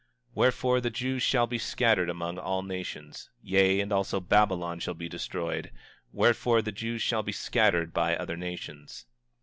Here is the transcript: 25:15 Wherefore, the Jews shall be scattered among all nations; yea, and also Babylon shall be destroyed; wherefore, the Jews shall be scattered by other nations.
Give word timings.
25:15 0.29 0.31
Wherefore, 0.33 0.81
the 0.81 0.89
Jews 0.89 1.21
shall 1.21 1.45
be 1.45 1.57
scattered 1.59 2.09
among 2.09 2.39
all 2.39 2.63
nations; 2.63 3.29
yea, 3.39 3.79
and 3.79 3.93
also 3.93 4.19
Babylon 4.19 4.79
shall 4.79 4.95
be 4.95 5.07
destroyed; 5.07 5.71
wherefore, 6.11 6.63
the 6.63 6.71
Jews 6.71 7.03
shall 7.03 7.21
be 7.21 7.31
scattered 7.31 7.93
by 7.93 8.15
other 8.15 8.35
nations. 8.35 9.05